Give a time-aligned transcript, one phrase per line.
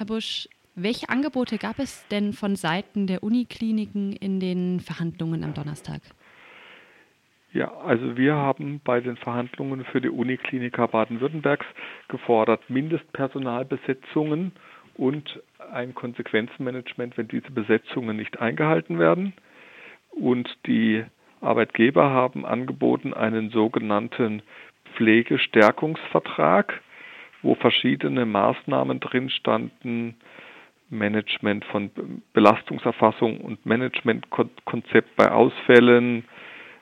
[0.00, 5.52] Herr Busch, welche Angebote gab es denn von Seiten der Unikliniken in den Verhandlungen am
[5.52, 6.00] Donnerstag?
[7.52, 11.66] Ja, also wir haben bei den Verhandlungen für die Unikliniker Baden-Württembergs
[12.08, 14.52] gefordert, Mindestpersonalbesetzungen
[14.94, 15.38] und
[15.70, 19.34] ein Konsequenzenmanagement, wenn diese Besetzungen nicht eingehalten werden.
[20.12, 21.04] Und die
[21.42, 24.40] Arbeitgeber haben angeboten einen sogenannten
[24.96, 26.80] Pflegestärkungsvertrag,
[27.42, 30.16] wo verschiedene Maßnahmen drin standen,
[30.90, 31.90] Management von
[32.32, 36.24] Belastungserfassung und Managementkonzept bei Ausfällen,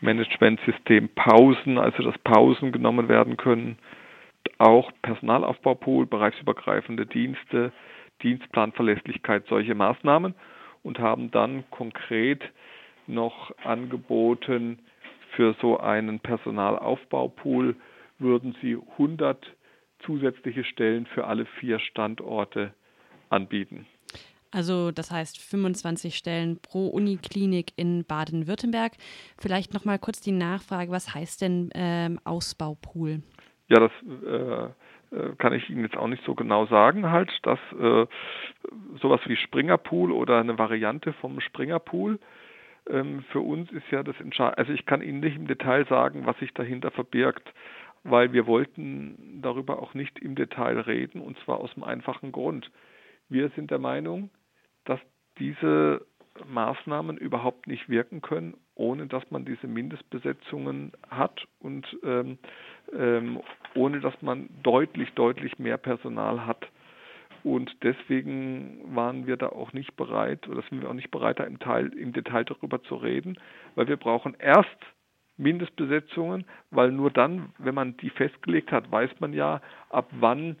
[0.00, 3.78] Managementsystem Pausen, also dass Pausen genommen werden können,
[4.58, 7.72] auch Personalaufbaupool, bereichsübergreifende Dienste,
[8.22, 10.34] Dienstplanverlässlichkeit, solche Maßnahmen
[10.82, 12.42] und haben dann konkret
[13.06, 14.78] noch angeboten,
[15.36, 17.76] für so einen Personalaufbaupool
[18.18, 19.38] würden sie 100
[20.04, 22.74] zusätzliche Stellen für alle vier Standorte
[23.28, 23.86] anbieten.
[24.52, 28.92] Also das heißt 25 Stellen pro Uniklinik in Baden-Württemberg.
[29.38, 33.22] Vielleicht noch mal kurz die Nachfrage, was heißt denn ähm, Ausbaupool?
[33.68, 33.92] Ja, das
[34.26, 34.64] äh,
[35.16, 38.06] äh, kann ich Ihnen jetzt auch nicht so genau sagen, halt, dass äh,
[39.00, 42.18] sowas wie Springerpool oder eine Variante vom Springerpool
[42.88, 44.58] ähm, für uns ist ja das Entscheidende.
[44.58, 47.52] Also ich kann Ihnen nicht im Detail sagen, was sich dahinter verbirgt,
[48.04, 52.70] weil wir wollten darüber auch nicht im Detail reden und zwar aus dem einfachen Grund.
[53.28, 54.30] Wir sind der Meinung,
[54.84, 55.00] dass
[55.38, 56.06] diese
[56.46, 62.38] Maßnahmen überhaupt nicht wirken können, ohne dass man diese Mindestbesetzungen hat und ähm,
[62.92, 63.40] ähm,
[63.74, 66.66] ohne dass man deutlich, deutlich mehr Personal hat.
[67.42, 71.44] Und deswegen waren wir da auch nicht bereit, oder sind wir auch nicht bereit, da
[71.44, 73.38] im, Teil, im Detail darüber zu reden,
[73.74, 74.68] weil wir brauchen erst
[75.40, 80.56] Mindestbesetzungen, weil nur dann, wenn man die festgelegt hat, weiß man ja, ab wann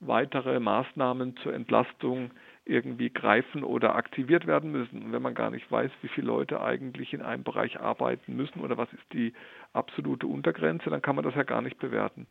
[0.00, 2.30] weitere Maßnahmen zur Entlastung
[2.66, 5.02] irgendwie greifen oder aktiviert werden müssen.
[5.02, 8.60] Und wenn man gar nicht weiß, wie viele Leute eigentlich in einem Bereich arbeiten müssen
[8.60, 9.32] oder was ist die
[9.72, 12.26] absolute Untergrenze, dann kann man das ja gar nicht bewerten.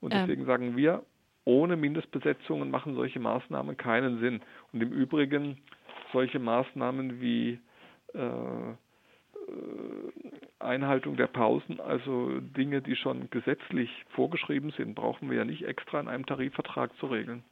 [0.00, 0.20] Und ähm.
[0.20, 0.46] deswegen ähm.
[0.46, 1.04] sagen wir,
[1.44, 4.40] ohne Mindestbesetzungen machen solche Maßnahmen keinen Sinn.
[4.72, 5.58] Und im Übrigen
[6.12, 7.60] solche Maßnahmen wie
[8.14, 8.74] äh, äh
[10.58, 16.00] Einhaltung der Pausen, also Dinge, die schon gesetzlich vorgeschrieben sind, brauchen wir ja nicht extra
[16.00, 17.44] in einem Tarifvertrag zu regeln.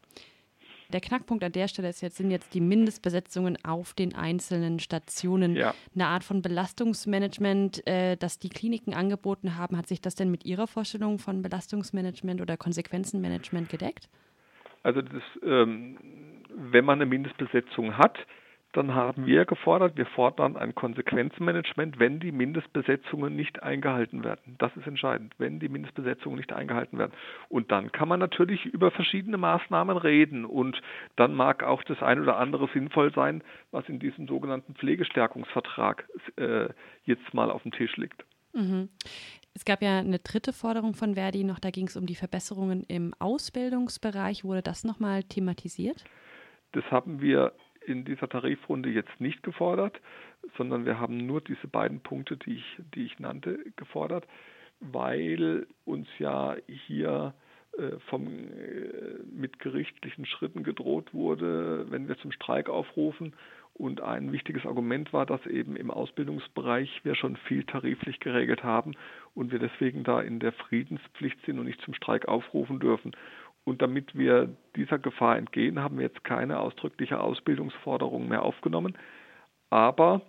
[0.93, 5.57] Der Knackpunkt an der Stelle ist jetzt, sind jetzt die Mindestbesetzungen auf den einzelnen Stationen.
[5.57, 5.75] Ja.
[5.95, 9.79] Eine Art von Belastungsmanagement, äh, das die Kliniken angeboten haben.
[9.79, 14.11] Hat sich das denn mit Ihrer Vorstellung von Belastungsmanagement oder Konsequenzenmanagement gedeckt?
[14.83, 15.97] Also das, ähm,
[16.55, 18.19] wenn man eine Mindestbesetzung hat,
[18.73, 24.57] dann haben wir gefordert, wir fordern ein Konsequenzmanagement, wenn die Mindestbesetzungen nicht eingehalten werden.
[24.59, 27.13] Das ist entscheidend, wenn die Mindestbesetzungen nicht eingehalten werden.
[27.51, 30.81] Und dann kann man natürlich über verschiedene Maßnahmen reden und
[31.17, 36.69] dann mag auch das ein oder andere sinnvoll sein, was in diesem sogenannten Pflegestärkungsvertrag äh,
[37.05, 38.25] jetzt mal auf dem Tisch liegt.
[38.55, 38.89] Mhm.
[39.55, 42.85] Es gab ja eine dritte Forderung von Verdi noch, da ging es um die Verbesserungen
[42.89, 44.45] im Ausbildungsbereich.
[44.45, 46.05] Wurde das nochmal thematisiert?
[46.73, 47.53] Das haben wir
[47.87, 50.01] in dieser Tarifrunde jetzt nicht gefordert,
[50.57, 54.27] sondern wir haben nur diese beiden Punkte, die ich, die ich nannte, gefordert,
[54.81, 57.35] weil uns ja hier
[57.79, 63.35] äh, vom, äh, mit gerichtlichen Schritten gedroht wurde, wenn wir zum Streik aufrufen.
[63.75, 68.93] Und ein wichtiges Argument war, dass eben im Ausbildungsbereich wir schon viel tariflich geregelt haben
[69.35, 73.13] und wir deswegen da in der Friedenspflicht sind und nicht zum Streik aufrufen dürfen.
[73.65, 78.99] Und damit wir dieser Gefahr entgehen, haben wir jetzt keine ausdrückliche Ausbildungsforderung mehr aufgenommen.
[79.71, 80.23] Aber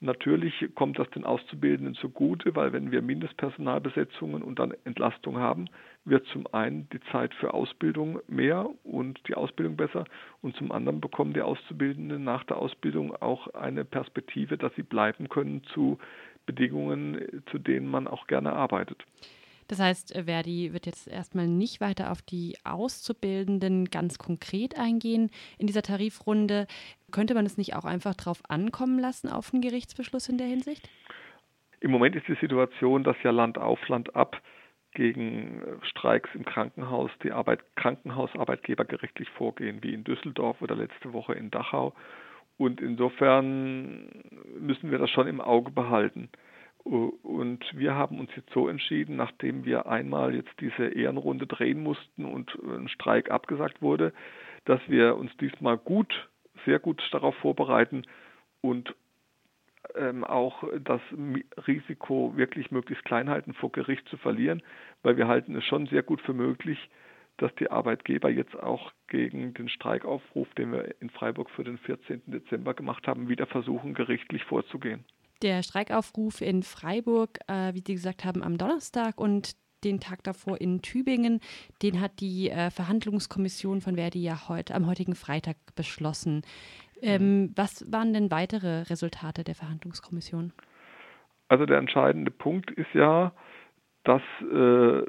[0.00, 5.66] natürlich kommt das den Auszubildenden zugute, weil wenn wir Mindestpersonalbesetzungen und dann Entlastung haben,
[6.04, 10.04] wird zum einen die Zeit für Ausbildung mehr und die Ausbildung besser
[10.40, 15.28] und zum anderen bekommen die Auszubildenden nach der Ausbildung auch eine Perspektive, dass sie bleiben
[15.28, 15.98] können zu
[16.46, 19.04] Bedingungen, zu denen man auch gerne arbeitet.
[19.68, 25.30] Das heißt, äh, Verdi wird jetzt erstmal nicht weiter auf die Auszubildenden ganz konkret eingehen
[25.58, 26.66] in dieser Tarifrunde.
[27.10, 30.88] Könnte man es nicht auch einfach darauf ankommen lassen, auf einen Gerichtsbeschluss in der Hinsicht?
[31.80, 34.40] Im Moment ist die Situation, dass ja Land auf, Land ab
[34.94, 41.12] gegen äh, Streiks im Krankenhaus die Arbeit, Krankenhausarbeitgeber gerichtlich vorgehen, wie in Düsseldorf oder letzte
[41.12, 41.94] Woche in Dachau.
[42.58, 44.22] Und insofern
[44.60, 46.28] müssen wir das schon im Auge behalten.
[46.84, 52.24] Und wir haben uns jetzt so entschieden, nachdem wir einmal jetzt diese Ehrenrunde drehen mussten
[52.24, 54.12] und ein Streik abgesagt wurde,
[54.64, 56.28] dass wir uns diesmal gut,
[56.64, 58.02] sehr gut darauf vorbereiten
[58.60, 58.94] und
[59.94, 61.00] ähm, auch das
[61.66, 64.62] Risiko wirklich möglichst klein halten, vor Gericht zu verlieren,
[65.02, 66.90] weil wir halten es schon sehr gut für möglich,
[67.36, 72.22] dass die Arbeitgeber jetzt auch gegen den Streikaufruf, den wir in Freiburg für den 14.
[72.26, 75.04] Dezember gemacht haben, wieder versuchen, gerichtlich vorzugehen.
[75.42, 80.60] Der Streikaufruf in Freiburg, äh, wie Sie gesagt haben, am Donnerstag und den Tag davor
[80.60, 81.40] in Tübingen,
[81.82, 86.42] den hat die äh, Verhandlungskommission von Verdi ja heute am heutigen Freitag beschlossen.
[87.00, 87.52] Ähm, mhm.
[87.56, 90.52] was waren denn weitere Resultate der Verhandlungskommission?
[91.48, 93.32] Also der entscheidende Punkt ist ja,
[94.04, 95.02] dass äh,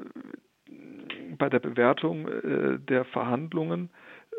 [1.38, 3.90] bei der Bewertung äh, der Verhandlungen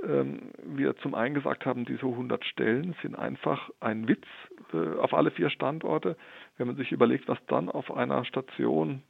[0.07, 4.25] wir zum einen gesagt haben, diese 100 Stellen sind einfach ein Witz
[4.73, 6.17] äh, auf alle vier Standorte.
[6.57, 9.01] Wenn man sich überlegt, was dann auf einer Station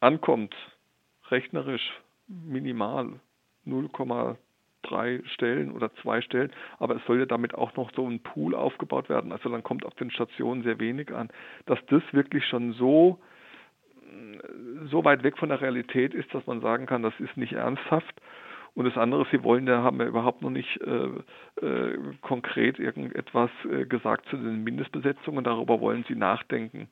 [0.00, 0.54] ankommt,
[1.30, 1.92] rechnerisch
[2.26, 3.20] minimal
[3.66, 8.54] 0,3 Stellen oder zwei Stellen, aber es soll ja damit auch noch so ein Pool
[8.54, 9.32] aufgebaut werden.
[9.32, 11.30] Also dann kommt auf den Stationen sehr wenig an,
[11.66, 13.18] dass das wirklich schon so
[14.90, 18.14] so weit weg von der Realität ist, dass man sagen kann, das ist nicht ernsthaft.
[18.78, 23.50] Und das andere, Sie wollen, da haben wir überhaupt noch nicht äh, äh, konkret irgendetwas
[23.68, 25.42] äh, gesagt zu den Mindestbesetzungen.
[25.42, 26.86] Darüber wollen Sie nachdenken.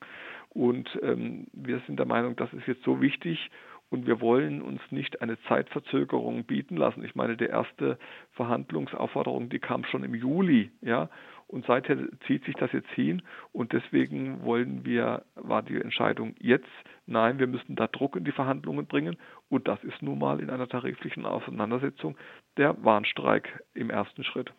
[0.49, 3.49] Und ähm, wir sind der Meinung, das ist jetzt so wichtig
[3.89, 7.05] und wir wollen uns nicht eine Zeitverzögerung bieten lassen.
[7.05, 7.97] Ich meine, die erste
[8.33, 11.07] Verhandlungsaufforderung, die kam schon im Juli, ja,
[11.47, 11.97] und seither
[12.27, 13.21] zieht sich das jetzt hin
[13.51, 16.67] und deswegen wollen wir, war die Entscheidung jetzt,
[17.05, 19.17] nein, wir müssen da Druck in die Verhandlungen bringen
[19.49, 22.17] und das ist nun mal in einer tariflichen Auseinandersetzung
[22.57, 24.51] der Warnstreik im ersten Schritt.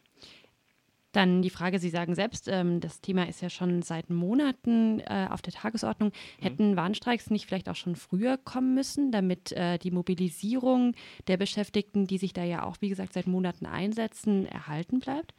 [1.12, 5.26] Dann die Frage, Sie sagen selbst, ähm, das Thema ist ja schon seit Monaten äh,
[5.30, 6.10] auf der Tagesordnung.
[6.10, 6.42] Mhm.
[6.42, 10.94] Hätten Warnstreiks nicht vielleicht auch schon früher kommen müssen, damit äh, die Mobilisierung
[11.26, 15.32] der Beschäftigten, die sich da ja auch, wie gesagt, seit Monaten einsetzen, erhalten bleibt?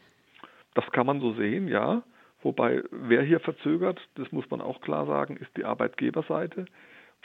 [0.73, 2.03] Das kann man so sehen, ja.
[2.41, 6.65] Wobei, wer hier verzögert, das muss man auch klar sagen, ist die Arbeitgeberseite.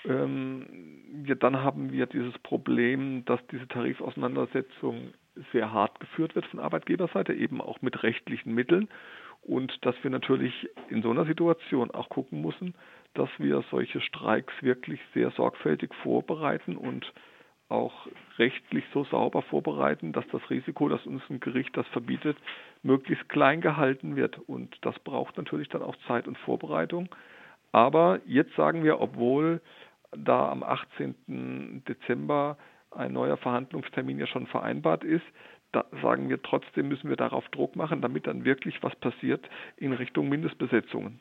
[0.04, 5.14] Ähm, ja, dann haben wir dieses Problem, dass diese Tarifauseinandersetzung
[5.52, 8.88] sehr hart geführt wird von Arbeitgeberseite, eben auch mit rechtlichen Mitteln.
[9.42, 12.74] Und dass wir natürlich in so einer Situation auch gucken müssen,
[13.14, 17.12] dass wir solche Streiks wirklich sehr sorgfältig vorbereiten und
[17.68, 18.06] auch
[18.38, 22.36] rechtlich so sauber vorbereiten, dass das Risiko, dass uns ein Gericht das verbietet,
[22.84, 24.38] möglichst klein gehalten wird.
[24.38, 27.08] Und das braucht natürlich dann auch Zeit und Vorbereitung.
[27.72, 29.60] Aber jetzt sagen wir, obwohl
[30.16, 31.82] da am 18.
[31.88, 32.56] Dezember
[32.92, 35.24] ein neuer Verhandlungstermin ja schon vereinbart ist,
[35.72, 39.92] da sagen wir trotzdem müssen wir darauf Druck machen, damit dann wirklich was passiert in
[39.92, 41.18] Richtung Mindestbesetzungen.